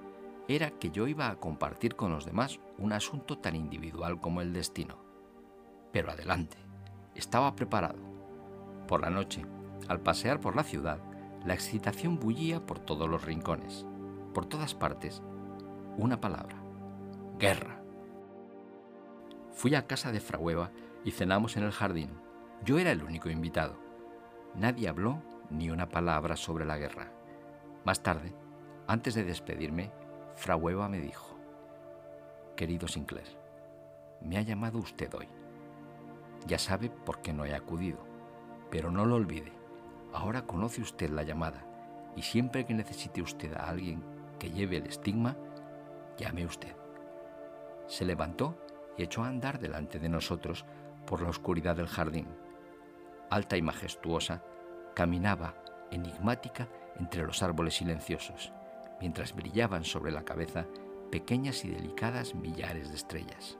era 0.49 0.71
que 0.71 0.91
yo 0.91 1.07
iba 1.07 1.29
a 1.29 1.37
compartir 1.37 1.95
con 1.97 2.13
los 2.13 2.25
demás 2.25 2.61
un 2.79 2.93
asunto 2.93 3.39
tan 3.39 3.55
individual 3.55 4.21
como 4.21 4.41
el 4.41 4.53
destino. 4.53 4.97
Pero 5.93 6.11
adelante, 6.11 6.57
estaba 7.15 7.55
preparado. 7.55 7.99
Por 8.89 9.03
la 9.03 9.11
noche, 9.11 9.45
al 9.89 10.01
pasear 10.01 10.41
por 10.41 10.57
la 10.57 10.65
ciudad, 10.65 11.01
la 11.45 11.55
excitación 11.55 12.19
bullía 12.19 12.65
por 12.65 12.79
todos 12.79 13.09
los 13.09 13.25
rincones, 13.25 13.87
por 14.33 14.47
todas 14.47 14.75
partes. 14.75 15.23
Una 15.97 16.21
palabra. 16.21 16.57
Guerra. 17.39 17.83
Fui 19.53 19.75
a 19.75 19.87
casa 19.87 20.13
de 20.13 20.21
Frahueva 20.21 20.71
y 21.05 21.11
cenamos 21.11 21.57
en 21.57 21.65
el 21.65 21.73
jardín. 21.73 22.11
Yo 22.65 22.79
era 22.79 22.93
el 22.93 23.03
único 23.03 23.29
invitado. 23.29 23.82
Nadie 24.55 24.89
habló 24.89 25.23
ni 25.51 25.71
una 25.71 25.89
palabra 25.89 26.37
sobre 26.37 26.65
la 26.65 26.77
guerra. 26.77 27.11
Más 27.85 28.03
tarde, 28.03 28.35
antes 28.87 29.15
de 29.15 29.25
despedirme, 29.25 29.91
Frahueva 30.35 30.89
me 30.89 31.01
dijo, 31.01 31.39
Querido 32.57 32.87
Sinclair, 32.87 33.39
me 34.21 34.37
ha 34.37 34.43
llamado 34.43 34.79
usted 34.79 35.13
hoy. 35.15 35.29
Ya 36.47 36.59
sabe 36.59 36.91
por 36.91 37.23
qué 37.23 37.33
no 37.33 37.45
he 37.45 37.55
acudido, 37.55 37.99
pero 38.71 38.91
no 38.91 39.07
lo 39.07 39.17
olvide. 39.17 39.53
Ahora 40.13 40.43
conoce 40.43 40.83
usted 40.83 41.11
la 41.11 41.23
llamada 41.23 41.65
y 42.15 42.23
siempre 42.23 42.67
que 42.67 42.75
necesite 42.75 43.23
usted 43.23 43.55
a 43.55 43.69
alguien 43.69 44.03
que 44.39 44.51
lleve 44.51 44.77
el 44.77 44.87
estigma, 44.87 45.37
llame 46.19 46.45
usted. 46.45 46.77
Se 47.87 48.05
levantó 48.05 48.57
y 48.99 49.03
echó 49.03 49.23
a 49.25 49.29
andar 49.29 49.59
delante 49.59 49.99
de 49.99 50.09
nosotros 50.09 50.67
por 51.07 51.23
la 51.23 51.31
oscuridad 51.31 51.77
del 51.77 51.87
jardín. 51.87 52.27
Alta 53.33 53.57
y 53.57 53.63
majestuosa, 53.63 54.43
caminaba 54.95 55.55
enigmática 55.91 56.69
entre 56.99 57.25
los 57.25 57.43
árboles 57.43 57.77
silenciosos, 57.77 58.53
mientras 59.01 59.35
brillaban 59.35 59.85
sobre 59.85 60.13
la 60.13 60.23
cabeza 60.23 60.67
pequeñas 61.11 61.65
y 61.65 61.71
delicadas 61.71 62.35
millares 62.35 62.91
de 62.91 62.97
estrellas. 62.97 63.57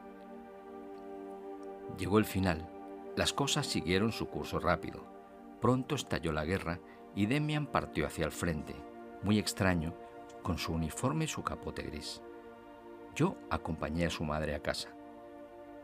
Llegó 1.97 2.19
el 2.19 2.27
final. 2.27 2.69
Las 3.17 3.33
cosas 3.33 3.67
siguieron 3.67 4.13
su 4.13 4.29
curso 4.29 4.59
rápido. 4.59 5.07
Pronto 5.63 5.95
estalló 5.95 6.33
la 6.33 6.45
guerra 6.45 6.79
y 7.15 7.25
Demian 7.25 7.67
partió 7.67 8.07
hacia 8.07 8.27
el 8.27 8.33
frente, 8.33 8.75
muy 9.23 9.39
extraño, 9.39 9.95
con 10.43 10.59
su 10.59 10.75
uniforme 10.75 11.25
y 11.25 11.29
su 11.29 11.43
capote 11.43 11.81
gris. 11.81 12.21
Yo 13.15 13.37
acompañé 13.49 14.05
a 14.05 14.11
su 14.11 14.23
madre 14.25 14.55
a 14.55 14.61
casa. 14.61 14.91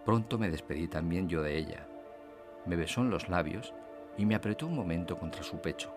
Pronto 0.05 0.37
me 0.37 0.51
despedí 0.51 0.89
también 0.89 1.27
yo 1.27 1.41
de 1.41 1.57
ella. 1.57 1.89
Me 2.67 2.77
besó 2.77 3.01
en 3.01 3.09
los 3.09 3.31
labios 3.31 3.73
y 4.19 4.27
me 4.27 4.35
apretó 4.35 4.67
un 4.67 4.75
momento 4.75 5.17
contra 5.17 5.43
su 5.43 5.61
pecho, 5.63 5.95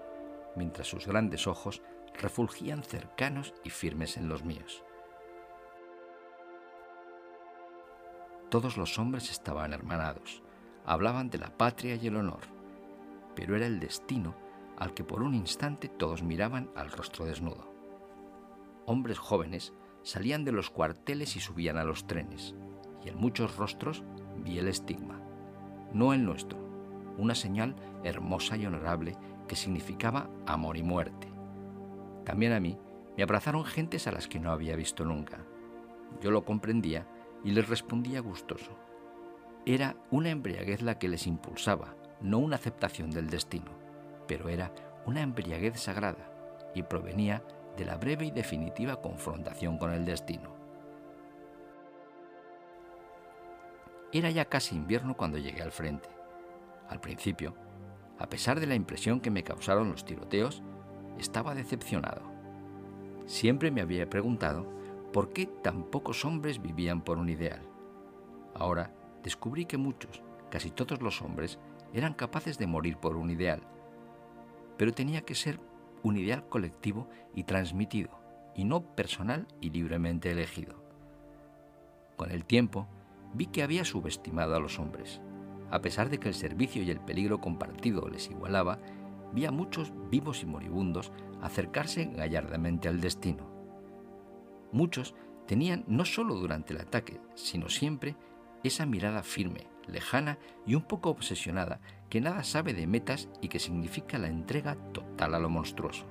mientras 0.55 0.87
sus 0.87 1.07
grandes 1.07 1.47
ojos 1.47 1.81
refulgían 2.13 2.83
cercanos 2.83 3.53
y 3.63 3.71
firmes 3.71 4.15
en 4.15 4.29
los 4.29 4.45
míos. 4.45 4.83
Todos 8.49 8.77
los 8.77 8.99
hombres 8.99 9.31
estaban 9.31 9.73
hermanados, 9.73 10.43
hablaban 10.85 11.29
de 11.29 11.39
la 11.39 11.57
patria 11.57 11.95
y 11.95 12.07
el 12.07 12.17
honor, 12.17 12.41
pero 13.35 13.55
era 13.55 13.65
el 13.65 13.79
destino 13.79 14.35
al 14.77 14.93
que 14.93 15.03
por 15.03 15.23
un 15.23 15.33
instante 15.33 15.87
todos 15.87 16.21
miraban 16.21 16.69
al 16.75 16.91
rostro 16.91 17.25
desnudo. 17.25 17.71
Hombres 18.85 19.17
jóvenes 19.17 19.73
salían 20.03 20.43
de 20.43 20.51
los 20.51 20.69
cuarteles 20.69 21.35
y 21.35 21.39
subían 21.39 21.77
a 21.77 21.83
los 21.83 22.07
trenes, 22.07 22.55
y 23.03 23.09
en 23.09 23.17
muchos 23.17 23.55
rostros 23.57 24.03
vi 24.37 24.59
el 24.59 24.67
estigma, 24.67 25.21
no 25.93 26.13
el 26.13 26.25
nuestro, 26.25 26.70
una 27.21 27.35
señal 27.35 27.75
hermosa 28.03 28.57
y 28.57 28.65
honorable 28.65 29.15
que 29.47 29.55
significaba 29.55 30.29
amor 30.47 30.75
y 30.75 30.83
muerte. 30.83 31.27
También 32.25 32.51
a 32.53 32.59
mí 32.59 32.77
me 33.15 33.23
abrazaron 33.23 33.63
gentes 33.63 34.07
a 34.07 34.11
las 34.11 34.27
que 34.27 34.39
no 34.39 34.51
había 34.51 34.75
visto 34.75 35.05
nunca. 35.05 35.45
Yo 36.21 36.31
lo 36.31 36.43
comprendía 36.43 37.07
y 37.43 37.51
les 37.51 37.69
respondía 37.69 38.19
gustoso. 38.21 38.71
Era 39.65 39.95
una 40.09 40.31
embriaguez 40.31 40.81
la 40.81 40.97
que 40.97 41.07
les 41.07 41.27
impulsaba, 41.27 41.95
no 42.21 42.39
una 42.39 42.55
aceptación 42.55 43.11
del 43.11 43.29
destino, 43.29 43.71
pero 44.27 44.49
era 44.49 44.73
una 45.05 45.21
embriaguez 45.21 45.79
sagrada 45.79 46.31
y 46.73 46.83
provenía 46.83 47.43
de 47.77 47.85
la 47.85 47.97
breve 47.97 48.25
y 48.25 48.31
definitiva 48.31 49.01
confrontación 49.01 49.77
con 49.77 49.91
el 49.91 50.05
destino. 50.05 50.55
Era 54.11 54.31
ya 54.31 54.45
casi 54.45 54.75
invierno 54.75 55.15
cuando 55.15 55.37
llegué 55.37 55.61
al 55.61 55.71
frente. 55.71 56.09
Al 56.91 56.99
principio, 56.99 57.55
a 58.19 58.27
pesar 58.27 58.59
de 58.59 58.67
la 58.67 58.75
impresión 58.75 59.21
que 59.21 59.31
me 59.31 59.43
causaron 59.43 59.89
los 59.89 60.03
tiroteos, 60.03 60.61
estaba 61.17 61.55
decepcionado. 61.55 62.21
Siempre 63.27 63.71
me 63.71 63.79
había 63.79 64.09
preguntado 64.09 64.67
por 65.13 65.31
qué 65.31 65.45
tan 65.45 65.85
pocos 65.85 66.25
hombres 66.25 66.61
vivían 66.61 67.01
por 67.01 67.17
un 67.17 67.29
ideal. 67.29 67.61
Ahora 68.53 68.91
descubrí 69.23 69.65
que 69.65 69.77
muchos, 69.77 70.21
casi 70.49 70.69
todos 70.69 71.01
los 71.01 71.21
hombres, 71.21 71.59
eran 71.93 72.13
capaces 72.13 72.57
de 72.57 72.67
morir 72.67 72.97
por 72.97 73.15
un 73.15 73.29
ideal. 73.29 73.61
Pero 74.77 74.91
tenía 74.91 75.21
que 75.21 75.35
ser 75.35 75.61
un 76.03 76.17
ideal 76.17 76.45
colectivo 76.49 77.07
y 77.33 77.45
transmitido, 77.45 78.09
y 78.53 78.65
no 78.65 78.81
personal 78.83 79.47
y 79.61 79.69
libremente 79.69 80.29
elegido. 80.29 80.75
Con 82.17 82.31
el 82.31 82.43
tiempo, 82.43 82.85
vi 83.33 83.45
que 83.45 83.63
había 83.63 83.85
subestimado 83.85 84.57
a 84.57 84.59
los 84.59 84.77
hombres. 84.77 85.21
A 85.71 85.81
pesar 85.81 86.09
de 86.09 86.19
que 86.19 86.27
el 86.27 86.33
servicio 86.33 86.83
y 86.83 86.91
el 86.91 86.99
peligro 86.99 87.39
compartido 87.39 88.07
les 88.09 88.29
igualaba, 88.29 88.79
vi 89.33 89.45
a 89.45 89.51
muchos 89.51 89.93
vivos 90.09 90.43
y 90.43 90.45
moribundos 90.45 91.11
acercarse 91.41 92.05
gallardamente 92.05 92.89
al 92.89 92.99
destino. 92.99 93.49
Muchos 94.71 95.15
tenían 95.47 95.83
no 95.87 96.05
solo 96.05 96.35
durante 96.35 96.73
el 96.73 96.81
ataque, 96.81 97.19
sino 97.35 97.69
siempre 97.69 98.15
esa 98.63 98.85
mirada 98.85 99.23
firme, 99.23 99.67
lejana 99.87 100.37
y 100.65 100.75
un 100.75 100.83
poco 100.83 101.09
obsesionada 101.09 101.79
que 102.09 102.21
nada 102.21 102.43
sabe 102.43 102.73
de 102.73 102.87
metas 102.87 103.29
y 103.41 103.47
que 103.47 103.59
significa 103.59 104.17
la 104.17 104.27
entrega 104.27 104.75
total 104.91 105.35
a 105.35 105.39
lo 105.39 105.49
monstruoso. 105.49 106.05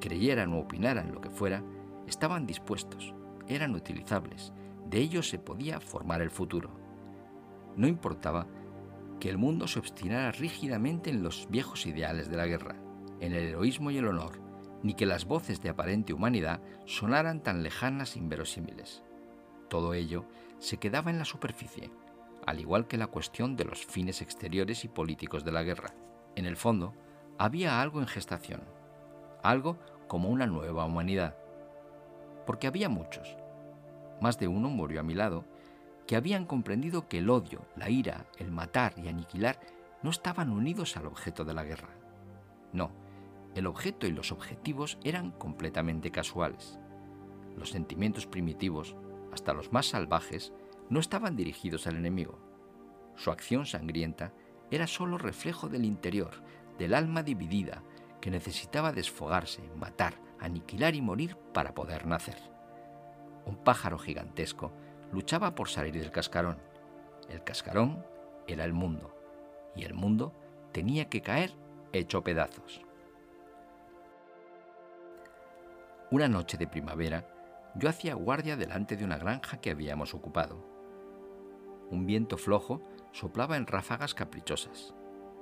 Creyeran 0.00 0.52
o 0.52 0.58
opinaran 0.58 1.12
lo 1.12 1.20
que 1.20 1.30
fuera, 1.30 1.62
estaban 2.06 2.46
dispuestos, 2.46 3.14
eran 3.46 3.74
utilizables, 3.74 4.52
de 4.86 4.98
ellos 4.98 5.28
se 5.28 5.38
podía 5.38 5.80
formar 5.80 6.22
el 6.22 6.30
futuro. 6.30 6.87
No 7.76 7.86
importaba 7.86 8.46
que 9.20 9.30
el 9.30 9.38
mundo 9.38 9.66
se 9.66 9.78
obstinara 9.78 10.32
rígidamente 10.32 11.10
en 11.10 11.22
los 11.22 11.48
viejos 11.50 11.86
ideales 11.86 12.30
de 12.30 12.36
la 12.36 12.46
guerra, 12.46 12.76
en 13.20 13.32
el 13.32 13.48
heroísmo 13.48 13.90
y 13.90 13.98
el 13.98 14.06
honor, 14.06 14.40
ni 14.82 14.94
que 14.94 15.06
las 15.06 15.24
voces 15.24 15.60
de 15.60 15.70
aparente 15.70 16.12
humanidad 16.12 16.60
sonaran 16.86 17.42
tan 17.42 17.62
lejanas 17.62 18.14
e 18.14 18.20
inverosímiles. 18.20 19.02
Todo 19.68 19.94
ello 19.94 20.24
se 20.58 20.78
quedaba 20.78 21.10
en 21.10 21.18
la 21.18 21.24
superficie, 21.24 21.90
al 22.46 22.60
igual 22.60 22.86
que 22.86 22.96
la 22.96 23.08
cuestión 23.08 23.56
de 23.56 23.64
los 23.64 23.84
fines 23.84 24.22
exteriores 24.22 24.84
y 24.84 24.88
políticos 24.88 25.44
de 25.44 25.52
la 25.52 25.62
guerra. 25.62 25.94
En 26.36 26.46
el 26.46 26.56
fondo, 26.56 26.94
había 27.38 27.82
algo 27.82 28.00
en 28.00 28.06
gestación, 28.06 28.62
algo 29.42 29.78
como 30.06 30.30
una 30.30 30.46
nueva 30.46 30.84
humanidad, 30.84 31.36
porque 32.46 32.66
había 32.66 32.88
muchos, 32.88 33.36
más 34.20 34.38
de 34.38 34.48
uno 34.48 34.70
murió 34.70 35.00
a 35.00 35.02
mi 35.02 35.14
lado, 35.14 35.44
que 36.08 36.16
habían 36.16 36.46
comprendido 36.46 37.06
que 37.06 37.18
el 37.18 37.28
odio, 37.28 37.66
la 37.76 37.90
ira, 37.90 38.24
el 38.38 38.50
matar 38.50 38.94
y 38.96 39.08
aniquilar 39.08 39.60
no 40.02 40.08
estaban 40.08 40.50
unidos 40.50 40.96
al 40.96 41.06
objeto 41.06 41.44
de 41.44 41.52
la 41.52 41.64
guerra. 41.64 41.90
No, 42.72 42.90
el 43.54 43.66
objeto 43.66 44.06
y 44.06 44.12
los 44.12 44.32
objetivos 44.32 44.98
eran 45.04 45.32
completamente 45.32 46.10
casuales. 46.10 46.78
Los 47.58 47.70
sentimientos 47.70 48.26
primitivos, 48.26 48.96
hasta 49.34 49.52
los 49.52 49.70
más 49.70 49.84
salvajes, 49.84 50.54
no 50.88 50.98
estaban 50.98 51.36
dirigidos 51.36 51.86
al 51.86 51.96
enemigo. 51.96 52.38
Su 53.14 53.30
acción 53.30 53.66
sangrienta 53.66 54.32
era 54.70 54.86
solo 54.86 55.18
reflejo 55.18 55.68
del 55.68 55.84
interior, 55.84 56.42
del 56.78 56.94
alma 56.94 57.22
dividida, 57.22 57.82
que 58.22 58.30
necesitaba 58.30 58.92
desfogarse, 58.92 59.60
matar, 59.76 60.14
aniquilar 60.40 60.94
y 60.94 61.02
morir 61.02 61.36
para 61.52 61.74
poder 61.74 62.06
nacer 62.06 62.38
un 63.48 63.56
pájaro 63.56 63.98
gigantesco, 63.98 64.72
luchaba 65.12 65.54
por 65.54 65.68
salir 65.68 65.94
del 65.94 66.10
cascarón. 66.10 66.58
El 67.28 67.42
cascarón 67.44 68.04
era 68.46 68.64
el 68.64 68.72
mundo, 68.72 69.14
y 69.74 69.84
el 69.84 69.94
mundo 69.94 70.32
tenía 70.72 71.08
que 71.08 71.20
caer 71.20 71.54
hecho 71.92 72.22
pedazos. 72.22 72.82
Una 76.10 76.28
noche 76.28 76.56
de 76.56 76.66
primavera, 76.66 77.26
yo 77.74 77.88
hacía 77.88 78.14
guardia 78.14 78.56
delante 78.56 78.96
de 78.96 79.04
una 79.04 79.18
granja 79.18 79.60
que 79.60 79.70
habíamos 79.70 80.14
ocupado. 80.14 80.64
Un 81.90 82.06
viento 82.06 82.36
flojo 82.38 82.82
soplaba 83.12 83.56
en 83.56 83.66
ráfagas 83.66 84.14
caprichosas. 84.14 84.94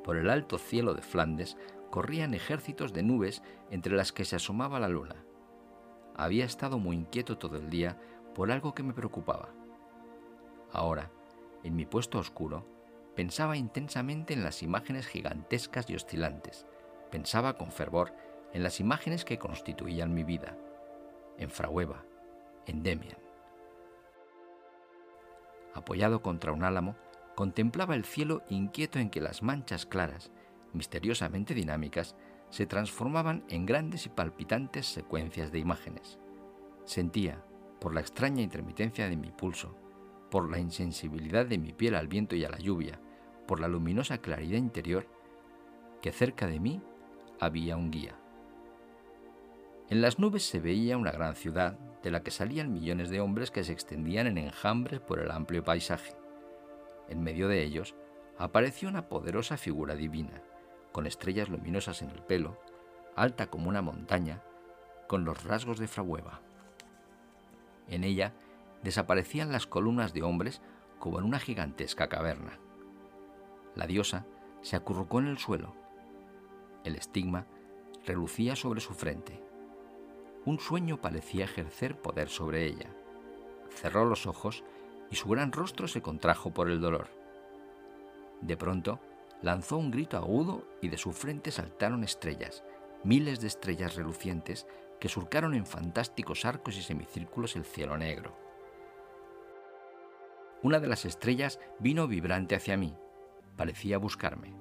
Por 0.04 0.16
el 0.16 0.30
alto 0.30 0.58
cielo 0.58 0.94
de 0.94 1.02
Flandes 1.02 1.56
corrían 1.90 2.35
ejércitos 2.35 2.92
de 2.92 3.02
nubes 3.02 3.42
entre 3.70 3.94
las 3.94 4.12
que 4.12 4.25
se 4.25 4.37
asomaba 4.37 4.80
la 4.80 4.88
luna 4.88 5.26
había 6.16 6.46
estado 6.46 6.78
muy 6.78 6.96
inquieto 6.96 7.37
todo 7.37 7.56
el 7.56 7.68
día 7.68 7.99
por 8.36 8.52
algo 8.52 8.74
que 8.74 8.82
me 8.82 8.92
preocupaba. 8.92 9.48
Ahora, 10.70 11.10
en 11.64 11.74
mi 11.74 11.86
puesto 11.86 12.18
oscuro, 12.18 12.66
pensaba 13.14 13.56
intensamente 13.56 14.34
en 14.34 14.44
las 14.44 14.62
imágenes 14.62 15.06
gigantescas 15.06 15.88
y 15.88 15.94
oscilantes. 15.94 16.66
Pensaba 17.10 17.56
con 17.56 17.72
fervor 17.72 18.12
en 18.52 18.62
las 18.62 18.78
imágenes 18.78 19.24
que 19.24 19.38
constituían 19.38 20.12
mi 20.12 20.22
vida, 20.22 20.54
en 21.38 21.48
Frahueva, 21.48 22.04
en 22.66 22.82
Demian. 22.82 23.16
Apoyado 25.72 26.20
contra 26.20 26.52
un 26.52 26.62
álamo, 26.62 26.94
contemplaba 27.36 27.94
el 27.94 28.04
cielo 28.04 28.42
inquieto 28.50 28.98
en 28.98 29.08
que 29.08 29.22
las 29.22 29.42
manchas 29.42 29.86
claras, 29.86 30.30
misteriosamente 30.74 31.54
dinámicas, 31.54 32.16
se 32.50 32.66
transformaban 32.66 33.44
en 33.48 33.64
grandes 33.64 34.04
y 34.04 34.10
palpitantes 34.10 34.84
secuencias 34.84 35.52
de 35.52 35.58
imágenes. 35.58 36.18
Sentía, 36.84 37.42
por 37.80 37.95
la 37.95 38.00
extraña 38.00 38.42
intermitencia 38.42 39.09
de 39.09 39.16
mi 39.16 39.30
pulso, 39.30 39.76
por 40.30 40.50
la 40.50 40.59
insensibilidad 40.59 41.47
de 41.47 41.59
mi 41.59 41.73
piel 41.73 41.95
al 41.95 42.09
viento 42.09 42.37
y 42.37 42.45
a 42.45 42.50
la 42.50 42.59
lluvia, 42.59 43.00
por 43.47 43.61
la 43.61 43.68
luminosa 43.68 44.18
claridad 44.18 44.59
interior, 44.59 45.06
que 46.02 46.12
cerca 46.12 46.47
de 46.47 46.61
mí 46.61 46.83
había 47.40 47.76
un 47.76 47.90
guía. 47.90 48.16
En 49.88 50.00
las 50.00 50.18
nubes 50.18 50.45
se 50.45 50.59
veía 50.59 50.97
una 50.97 51.12
gran 51.12 51.37
ciudad 51.37 51.78
de 52.02 52.11
la 52.11 52.23
que 52.23 52.33
salían 52.33 52.73
millones 52.73 53.09
de 53.09 53.21
hombres 53.21 53.50
que 53.50 53.62
se 53.62 53.73
extendían 53.73 54.26
en 54.26 54.38
enjambres 54.38 55.00
por 55.00 55.21
el 55.21 55.30
amplio 55.30 55.62
paisaje. 55.62 56.14
En 57.09 57.23
medio 57.23 57.47
de 57.47 57.62
ellos 57.62 57.95
apareció 58.37 58.88
una 58.88 59.09
poderosa 59.09 59.56
figura 59.56 59.95
divina, 59.95 60.42
con 60.92 61.06
estrellas 61.06 61.49
luminosas 61.49 62.02
en 62.02 62.11
el 62.11 62.23
pelo, 62.23 62.61
alta 63.14 63.47
como 63.47 63.68
una 63.68 63.80
montaña, 63.80 64.42
con 65.06 65.25
los 65.25 65.45
rasgos 65.45 65.78
de 65.78 65.87
Frahueva. 65.87 66.42
En 67.88 68.04
ella 68.04 68.32
desaparecían 68.82 69.52
las 69.52 69.66
columnas 69.66 70.12
de 70.12 70.22
hombres 70.22 70.60
como 70.98 71.18
en 71.18 71.24
una 71.24 71.38
gigantesca 71.38 72.08
caverna. 72.08 72.58
La 73.74 73.86
diosa 73.86 74.26
se 74.62 74.76
acurrucó 74.76 75.20
en 75.20 75.26
el 75.26 75.38
suelo. 75.38 75.74
El 76.84 76.96
estigma 76.96 77.46
relucía 78.06 78.56
sobre 78.56 78.80
su 78.80 78.94
frente. 78.94 79.42
Un 80.44 80.60
sueño 80.60 81.00
parecía 81.00 81.44
ejercer 81.44 82.00
poder 82.00 82.28
sobre 82.28 82.64
ella. 82.64 82.90
Cerró 83.70 84.04
los 84.04 84.26
ojos 84.26 84.64
y 85.10 85.16
su 85.16 85.28
gran 85.28 85.52
rostro 85.52 85.88
se 85.88 86.02
contrajo 86.02 86.52
por 86.52 86.70
el 86.70 86.80
dolor. 86.80 87.08
De 88.40 88.56
pronto, 88.56 89.00
lanzó 89.42 89.76
un 89.76 89.90
grito 89.90 90.16
agudo 90.16 90.64
y 90.80 90.88
de 90.88 90.98
su 90.98 91.12
frente 91.12 91.50
saltaron 91.50 92.04
estrellas, 92.04 92.62
miles 93.04 93.40
de 93.40 93.48
estrellas 93.48 93.96
relucientes 93.96 94.66
que 95.00 95.08
surcaron 95.08 95.54
en 95.54 95.66
fantásticos 95.66 96.44
arcos 96.44 96.76
y 96.76 96.82
semicírculos 96.82 97.56
el 97.56 97.64
cielo 97.64 97.96
negro. 97.96 98.36
Una 100.62 100.80
de 100.80 100.88
las 100.88 101.04
estrellas 101.04 101.60
vino 101.78 102.08
vibrante 102.08 102.56
hacia 102.56 102.76
mí. 102.76 102.94
Parecía 103.56 103.98
buscarme. 103.98 104.54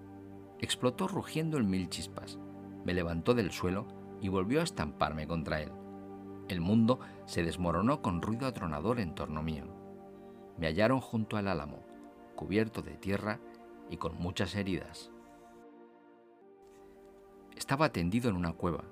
Explotó 0.60 1.08
rugiendo 1.08 1.58
en 1.58 1.70
mil 1.70 1.90
chispas. 1.90 2.38
Me 2.84 2.94
levantó 2.94 3.34
del 3.34 3.52
suelo 3.52 3.88
y 4.22 4.30
volvió 4.30 4.62
a 4.62 4.64
estamparme 4.64 5.28
contra 5.28 5.62
él. 5.62 5.72
El 6.48 6.62
mundo 6.62 7.00
se 7.26 7.44
desmoronó 7.44 8.02
con 8.02 8.22
ruido 8.22 8.46
atronador 8.46 9.00
en 9.00 9.16
torno 9.16 9.42
mío. 9.42 9.66
Me 10.58 10.68
hallaron 10.68 11.02
junto 11.02 11.38
al 11.38 11.48
álamo, 11.48 11.84
cubierto 12.36 12.82
de 12.82 12.98
tierra 12.98 13.40
y 13.90 13.98
con 13.98 14.16
muchas 14.18 14.56
heridas. 14.56 15.12
Estaba 17.56 17.92
tendido 17.92 18.30
en 18.30 18.36
una 18.36 18.54
cueva, 18.54 18.84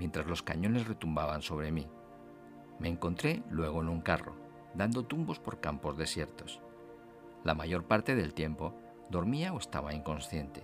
mientras 0.00 0.26
los 0.26 0.42
cañones 0.42 0.88
retumbaban 0.88 1.42
sobre 1.42 1.70
mí. 1.70 1.86
Me 2.78 2.88
encontré 2.88 3.42
luego 3.50 3.82
en 3.82 3.90
un 3.90 4.00
carro, 4.00 4.34
dando 4.72 5.04
tumbos 5.04 5.38
por 5.38 5.60
campos 5.60 5.98
desiertos. 5.98 6.62
La 7.44 7.54
mayor 7.54 7.84
parte 7.84 8.14
del 8.14 8.32
tiempo 8.32 8.74
dormía 9.10 9.52
o 9.52 9.58
estaba 9.58 9.92
inconsciente, 9.92 10.62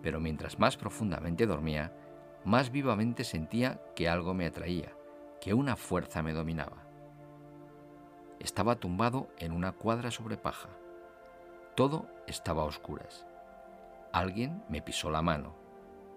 pero 0.00 0.18
mientras 0.18 0.58
más 0.58 0.78
profundamente 0.78 1.44
dormía, 1.44 1.92
más 2.46 2.70
vivamente 2.70 3.24
sentía 3.24 3.82
que 3.94 4.08
algo 4.08 4.32
me 4.32 4.46
atraía, 4.46 4.96
que 5.42 5.52
una 5.52 5.76
fuerza 5.76 6.22
me 6.22 6.32
dominaba. 6.32 6.86
Estaba 8.40 8.76
tumbado 8.76 9.28
en 9.36 9.52
una 9.52 9.72
cuadra 9.72 10.10
sobre 10.10 10.38
paja. 10.38 10.70
Todo 11.74 12.06
estaba 12.26 12.62
a 12.62 12.66
oscuras. 12.66 13.26
Alguien 14.10 14.64
me 14.70 14.80
pisó 14.80 15.10
la 15.10 15.20
mano, 15.20 15.54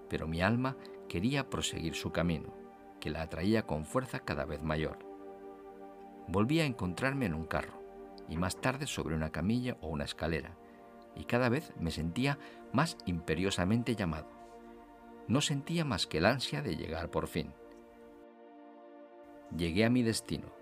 pero 0.07 0.27
mi 0.27 0.41
alma 0.41 0.77
quería 1.07 1.49
proseguir 1.49 1.95
su 1.95 2.11
camino, 2.11 2.53
que 2.99 3.09
la 3.09 3.21
atraía 3.21 3.63
con 3.63 3.85
fuerza 3.85 4.19
cada 4.19 4.45
vez 4.45 4.61
mayor. 4.61 4.99
Volví 6.27 6.59
a 6.59 6.65
encontrarme 6.65 7.25
en 7.25 7.33
un 7.33 7.45
carro, 7.45 7.81
y 8.27 8.37
más 8.37 8.59
tarde 8.59 8.87
sobre 8.87 9.15
una 9.15 9.31
camilla 9.31 9.77
o 9.81 9.87
una 9.87 10.03
escalera, 10.03 10.57
y 11.15 11.25
cada 11.25 11.49
vez 11.49 11.73
me 11.79 11.91
sentía 11.91 12.37
más 12.73 12.97
imperiosamente 13.05 13.95
llamado 13.95 14.37
no 15.27 15.41
sentía 15.41 15.83
más 15.83 16.07
que 16.07 16.19
el 16.19 16.25
ansia 16.25 16.61
de 16.61 16.75
llegar 16.75 17.11
por 17.11 17.27
fin. 17.27 17.53
Llegué 19.55 19.85
a 19.85 19.89
mi 19.89 20.03
destino. 20.03 20.53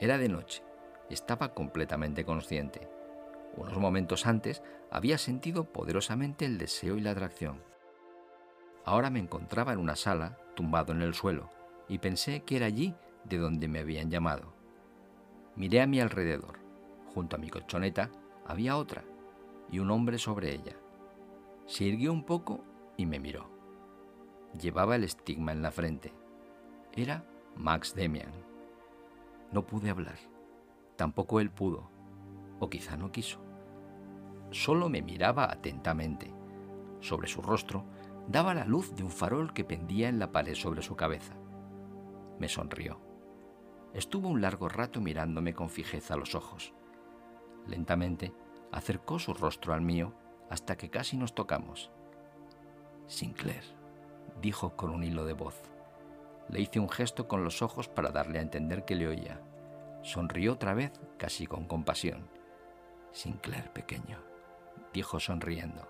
Era 0.00 0.18
de 0.18 0.28
noche. 0.28 0.62
Estaba 1.08 1.54
completamente 1.54 2.24
consciente. 2.24 2.88
Unos 3.56 3.78
momentos 3.78 4.26
antes 4.26 4.62
había 4.90 5.18
sentido 5.18 5.72
poderosamente 5.72 6.44
el 6.44 6.58
deseo 6.58 6.96
y 6.96 7.00
la 7.00 7.12
atracción. 7.12 7.62
Ahora 8.86 9.10
me 9.10 9.18
encontraba 9.18 9.72
en 9.72 9.80
una 9.80 9.96
sala, 9.96 10.38
tumbado 10.54 10.92
en 10.92 11.02
el 11.02 11.12
suelo, 11.12 11.50
y 11.88 11.98
pensé 11.98 12.44
que 12.44 12.56
era 12.56 12.66
allí 12.66 12.94
de 13.24 13.36
donde 13.36 13.66
me 13.66 13.80
habían 13.80 14.12
llamado. 14.12 14.52
Miré 15.56 15.82
a 15.82 15.88
mi 15.88 16.00
alrededor. 16.00 16.60
Junto 17.12 17.34
a 17.34 17.38
mi 17.40 17.50
colchoneta 17.50 18.10
había 18.46 18.76
otra, 18.76 19.02
y 19.72 19.80
un 19.80 19.90
hombre 19.90 20.18
sobre 20.18 20.54
ella. 20.54 20.76
Se 21.66 21.82
irguió 21.82 22.12
un 22.12 22.22
poco 22.22 22.62
y 22.96 23.06
me 23.06 23.18
miró. 23.18 23.50
Llevaba 24.56 24.94
el 24.94 25.02
estigma 25.02 25.50
en 25.50 25.62
la 25.62 25.72
frente. 25.72 26.12
Era 26.92 27.24
Max 27.56 27.92
Demian. 27.92 28.30
No 29.50 29.66
pude 29.66 29.90
hablar. 29.90 30.18
Tampoco 30.94 31.40
él 31.40 31.50
pudo. 31.50 31.90
O 32.60 32.70
quizá 32.70 32.96
no 32.96 33.10
quiso. 33.10 33.40
Solo 34.52 34.88
me 34.88 35.02
miraba 35.02 35.50
atentamente. 35.50 36.32
Sobre 37.00 37.26
su 37.26 37.42
rostro 37.42 37.84
daba 38.28 38.54
la 38.54 38.64
luz 38.64 38.94
de 38.94 39.02
un 39.02 39.10
farol 39.10 39.52
que 39.52 39.64
pendía 39.64 40.08
en 40.08 40.18
la 40.18 40.32
pared 40.32 40.54
sobre 40.54 40.82
su 40.82 40.96
cabeza. 40.96 41.34
Me 42.38 42.48
sonrió. 42.48 43.00
Estuvo 43.94 44.28
un 44.28 44.40
largo 44.40 44.68
rato 44.68 45.00
mirándome 45.00 45.54
con 45.54 45.70
fijeza 45.70 46.14
a 46.14 46.16
los 46.16 46.34
ojos. 46.34 46.74
Lentamente 47.66 48.32
acercó 48.72 49.18
su 49.18 49.32
rostro 49.32 49.72
al 49.72 49.80
mío 49.80 50.12
hasta 50.50 50.76
que 50.76 50.90
casi 50.90 51.16
nos 51.16 51.34
tocamos. 51.34 51.90
Sinclair 53.06 53.64
dijo 54.42 54.76
con 54.76 54.90
un 54.90 55.04
hilo 55.04 55.24
de 55.24 55.32
voz. 55.32 55.62
Le 56.48 56.60
hice 56.60 56.78
un 56.78 56.88
gesto 56.88 57.26
con 57.26 57.42
los 57.42 57.62
ojos 57.62 57.88
para 57.88 58.10
darle 58.10 58.38
a 58.38 58.42
entender 58.42 58.84
que 58.84 58.94
le 58.94 59.08
oía. 59.08 59.40
Sonrió 60.02 60.52
otra 60.52 60.74
vez, 60.74 60.92
casi 61.16 61.46
con 61.46 61.66
compasión. 61.66 62.28
Sinclair 63.12 63.72
pequeño, 63.72 64.20
dijo 64.92 65.18
sonriendo. 65.18 65.88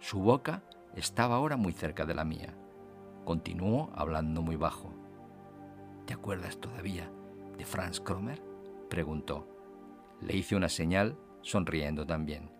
Su 0.00 0.20
boca 0.20 0.62
estaba 0.94 1.36
ahora 1.36 1.56
muy 1.56 1.72
cerca 1.72 2.04
de 2.06 2.14
la 2.14 2.24
mía. 2.24 2.54
Continuó 3.24 3.90
hablando 3.94 4.42
muy 4.42 4.56
bajo. 4.56 4.92
¿Te 6.06 6.14
acuerdas 6.14 6.58
todavía 6.58 7.10
de 7.56 7.64
Franz 7.64 8.00
Kromer? 8.00 8.42
preguntó. 8.88 9.48
Le 10.20 10.36
hice 10.36 10.56
una 10.56 10.68
señal, 10.68 11.18
sonriendo 11.42 12.06
también. 12.06 12.50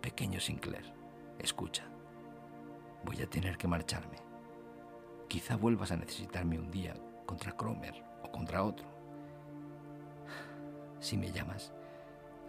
Pequeño 0.00 0.40
Sinclair, 0.40 0.92
escucha 1.38 1.88
voy 3.06 3.22
a 3.22 3.30
tener 3.30 3.56
que 3.56 3.68
marcharme. 3.68 4.18
Quizá 5.28 5.56
vuelvas 5.56 5.92
a 5.92 5.96
necesitarme 5.96 6.58
un 6.58 6.70
día 6.70 6.94
contra 7.24 7.52
Cromer 7.52 7.94
o 8.22 8.30
contra 8.30 8.64
otro. 8.64 8.86
Si 10.98 11.16
me 11.16 11.30
llamas, 11.30 11.72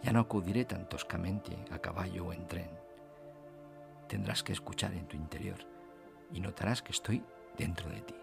ya 0.02 0.12
no 0.12 0.20
acudiré 0.20 0.64
tan 0.64 0.88
toscamente 0.88 1.56
a 1.70 1.78
caballo 1.78 2.26
o 2.26 2.32
en 2.32 2.46
tren. 2.48 2.70
Tendrás 4.08 4.42
que 4.42 4.52
escuchar 4.52 4.94
en 4.94 5.06
tu 5.06 5.16
interior 5.16 5.58
y 6.32 6.40
notarás 6.40 6.82
que 6.82 6.92
estoy 6.92 7.22
dentro 7.56 7.88
de 7.90 8.00
ti. 8.00 8.14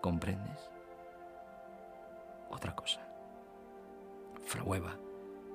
¿Comprendes? 0.00 0.70
Otra 2.50 2.74
cosa. 2.74 3.00
Frahueva 4.42 4.98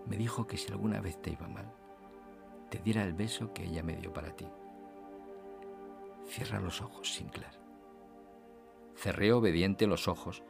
me 0.08 0.18
dijo 0.18 0.48
que 0.48 0.58
si 0.58 0.72
alguna 0.72 1.02
vez 1.02 1.22
te 1.22 1.32
iba 1.32 1.48
mal, 1.48 1.70
te 2.70 2.80
diera 2.80 3.04
el 3.04 3.14
beso 3.14 3.54
que 3.54 3.66
ella 3.66 3.84
me 3.84 3.96
dio 3.98 4.14
para 4.14 4.36
ti. 4.36 4.48
Cierra 6.28 6.60
los 6.60 6.82
ojos, 6.82 7.14
Sinclair. 7.14 7.60
Cerré 8.96 9.34
obediente 9.34 9.88
los 9.88 10.08
ojos 10.08 10.44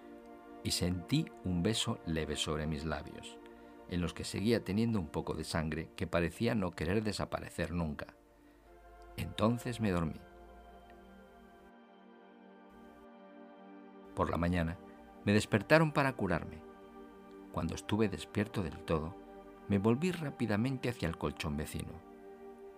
y 0.63 0.71
sentí 0.71 1.25
un 1.43 1.63
beso 1.63 1.99
leve 2.05 2.35
sobre 2.35 2.67
mis 2.67 2.85
labios, 2.85 3.37
en 3.89 4.01
los 4.01 4.13
que 4.13 4.23
seguía 4.23 4.63
teniendo 4.63 4.99
un 4.99 5.07
poco 5.07 5.33
de 5.33 5.43
sangre 5.43 5.89
que 5.95 6.07
parecía 6.07 6.55
no 6.55 6.71
querer 6.71 7.03
desaparecer 7.03 7.71
nunca. 7.71 8.14
Entonces 9.17 9.79
me 9.79 9.91
dormí. 9.91 10.19
Por 14.15 14.29
la 14.29 14.37
mañana 14.37 14.77
me 15.25 15.33
despertaron 15.33 15.91
para 15.91 16.13
curarme. 16.13 16.61
Cuando 17.51 17.75
estuve 17.75 18.09
despierto 18.09 18.63
del 18.63 18.77
todo, 18.79 19.15
me 19.67 19.77
volví 19.77 20.11
rápidamente 20.11 20.89
hacia 20.89 21.07
el 21.07 21.17
colchón 21.17 21.57
vecino 21.57 22.15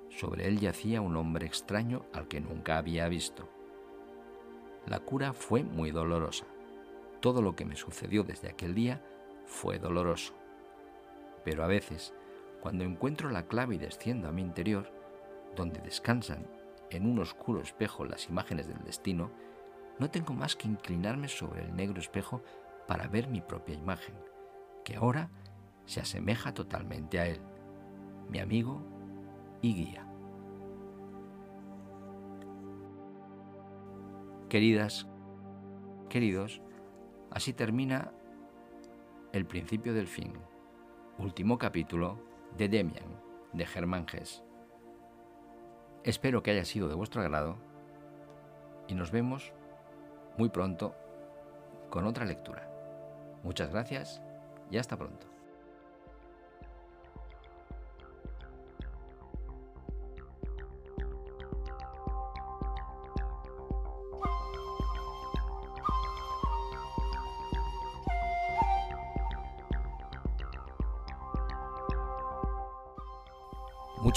sobre 0.09 0.47
él 0.47 0.59
yacía 0.59 1.01
un 1.01 1.15
hombre 1.15 1.45
extraño 1.45 2.05
al 2.13 2.27
que 2.27 2.41
nunca 2.41 2.77
había 2.77 3.07
visto. 3.07 3.47
La 4.85 4.99
cura 4.99 5.33
fue 5.33 5.63
muy 5.63 5.91
dolorosa. 5.91 6.45
Todo 7.19 7.41
lo 7.41 7.55
que 7.55 7.65
me 7.65 7.75
sucedió 7.75 8.23
desde 8.23 8.49
aquel 8.49 8.73
día 8.73 9.01
fue 9.45 9.79
doloroso. 9.79 10.33
Pero 11.43 11.63
a 11.63 11.67
veces, 11.67 12.13
cuando 12.61 12.83
encuentro 12.83 13.29
la 13.29 13.47
clave 13.47 13.75
y 13.75 13.77
desciendo 13.77 14.27
a 14.27 14.31
mi 14.31 14.41
interior, 14.41 14.89
donde 15.57 15.81
descansan 15.81 16.47
en 16.89 17.05
un 17.05 17.19
oscuro 17.19 17.61
espejo 17.61 18.05
las 18.05 18.29
imágenes 18.29 18.67
del 18.67 18.81
destino, 18.85 19.31
no 19.99 20.09
tengo 20.09 20.33
más 20.33 20.55
que 20.55 20.67
inclinarme 20.67 21.27
sobre 21.27 21.65
el 21.65 21.75
negro 21.75 21.99
espejo 21.99 22.41
para 22.87 23.07
ver 23.07 23.27
mi 23.27 23.41
propia 23.41 23.75
imagen, 23.75 24.15
que 24.85 24.95
ahora 24.95 25.29
se 25.85 25.99
asemeja 25.99 26.53
totalmente 26.53 27.19
a 27.19 27.27
él, 27.27 27.41
mi 28.29 28.39
amigo 28.39 28.81
y 29.61 29.73
guía. 29.73 30.07
Queridas, 34.47 35.07
queridos, 36.09 36.61
así 37.31 37.51
termina 37.51 38.13
el 39.33 39.45
principio 39.45 39.93
del 39.93 40.07
fin, 40.07 40.33
último 41.17 41.57
capítulo 41.57 42.17
de 42.57 42.69
Demian, 42.69 43.21
de 43.51 43.65
Germán 43.65 44.07
Gess. 44.07 44.46
Espero 46.07 46.41
que 46.41 46.51
haya 46.51 46.63
sido 46.63 46.87
de 46.87 46.95
vuestro 46.95 47.19
agrado 47.21 47.57
y 48.87 48.95
nos 48.95 49.11
vemos 49.11 49.51
muy 50.37 50.47
pronto 50.47 50.95
con 51.89 52.05
otra 52.05 52.23
lectura. 52.23 52.71
Muchas 53.43 53.71
gracias 53.71 54.21
y 54.71 54.77
hasta 54.77 54.95
pronto. 54.95 55.27